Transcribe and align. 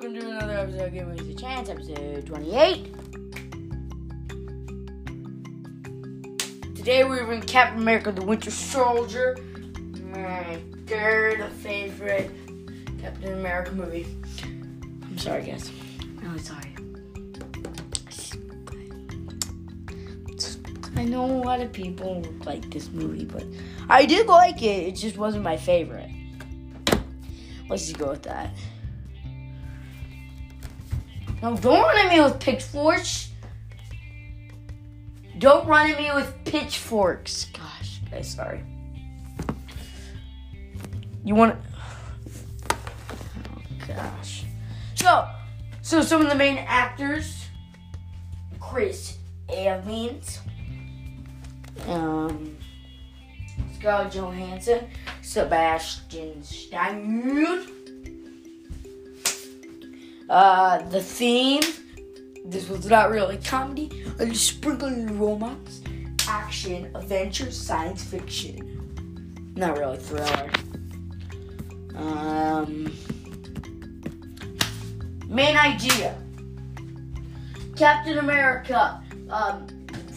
welcome 0.00 0.14
to 0.14 0.30
another 0.30 0.52
episode 0.52 0.86
of 0.86 0.92
Give 0.92 1.08
Me 1.08 1.32
a 1.32 1.34
Chance, 1.34 1.70
episode 1.70 2.24
28. 2.24 2.94
Today 6.76 7.02
we're 7.02 7.32
in 7.32 7.42
Captain 7.42 7.82
America 7.82 8.12
the 8.12 8.24
Winter 8.24 8.52
Soldier, 8.52 9.36
my 10.12 10.60
third 10.86 11.50
favorite 11.54 12.30
Captain 13.00 13.32
America 13.40 13.72
movie. 13.72 14.06
I'm 15.02 15.18
sorry, 15.18 15.42
guys. 15.42 15.68
I'm 16.00 16.20
really 16.20 16.38
sorry. 16.38 16.76
I 20.96 21.04
know 21.06 21.24
a 21.24 21.42
lot 21.42 21.60
of 21.60 21.72
people 21.72 22.24
like 22.46 22.70
this 22.70 22.88
movie, 22.92 23.24
but 23.24 23.42
I 23.88 24.06
did 24.06 24.28
like 24.28 24.62
it. 24.62 24.86
It 24.86 24.92
just 24.92 25.16
wasn't 25.16 25.42
my 25.42 25.56
favorite. 25.56 26.10
Let's 27.68 27.86
just 27.88 27.98
go 27.98 28.10
with 28.10 28.22
that. 28.22 28.54
No, 31.42 31.56
don't 31.56 31.80
run 31.80 31.98
at 31.98 32.10
me 32.10 32.20
with 32.20 32.40
pitchforks. 32.40 33.30
Don't 35.38 35.66
run 35.68 35.90
at 35.90 35.98
me 35.98 36.10
with 36.12 36.34
pitchforks. 36.44 37.46
Gosh, 37.46 38.00
guys, 38.10 38.28
sorry. 38.34 38.64
You 41.24 41.36
want? 41.36 41.56
Oh 43.50 43.62
gosh. 43.86 44.44
So, 44.94 45.28
so 45.82 46.02
some 46.02 46.22
of 46.22 46.28
the 46.28 46.34
main 46.34 46.58
actors: 46.58 47.46
Chris 48.58 49.18
Evans, 49.48 50.40
um, 51.86 52.56
Scarlett 53.78 54.12
Johansson, 54.12 54.88
Sebastian 55.22 56.42
Stan. 56.42 57.77
Uh, 60.28 60.82
the 60.90 61.02
theme. 61.02 61.62
This 62.44 62.68
was 62.68 62.86
not 62.86 63.10
really 63.10 63.36
comedy, 63.38 64.04
a 64.18 64.34
sprinkle 64.34 64.88
of 64.88 65.20
romance, 65.20 65.82
action, 66.26 66.90
adventure, 66.94 67.50
science 67.50 68.02
fiction. 68.04 69.52
Not 69.54 69.76
really 69.76 69.98
thriller. 69.98 70.50
Um, 71.94 72.90
main 75.26 75.56
idea. 75.56 76.16
Captain 77.76 78.18
America 78.18 79.02
um, 79.30 79.66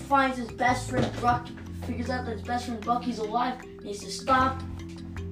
finds 0.07 0.37
his 0.37 0.51
best 0.51 0.89
friend 0.89 1.09
Buck, 1.21 1.47
figures 1.85 2.09
out 2.09 2.25
that 2.25 2.33
his 2.33 2.41
best 2.41 2.65
friend 2.65 2.83
Bucky's 2.85 3.19
alive, 3.19 3.55
needs 3.83 3.99
to 3.99 4.11
stop, 4.11 4.61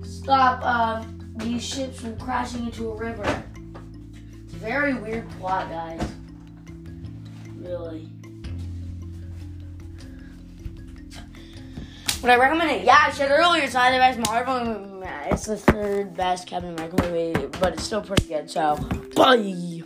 stop 0.03 0.63
um, 0.63 1.31
these 1.37 1.63
ships 1.63 2.01
from 2.01 2.17
crashing 2.17 2.65
into 2.65 2.89
a 2.89 2.95
river. 2.95 3.43
Very 4.59 4.93
weird 4.93 5.29
plot, 5.39 5.69
guys. 5.69 6.01
Really. 7.55 8.09
Would 12.21 12.29
I 12.31 12.35
recommend 12.35 12.71
it? 12.71 12.83
Yeah, 12.83 13.05
I 13.07 13.11
said 13.11 13.31
earlier 13.31 13.63
it's 13.63 13.73
not 13.73 13.91
the 13.91 13.97
best 13.97 14.19
Marvel 14.19 14.65
movie. 14.65 15.07
It's 15.31 15.45
the 15.45 15.55
third 15.55 16.13
best 16.13 16.45
Captain 16.45 16.75
movie, 16.75 17.33
but 17.61 17.73
it's 17.73 17.83
still 17.83 18.01
pretty 18.01 18.27
good. 18.27 18.49
So, 18.49 18.75
bye. 19.15 19.78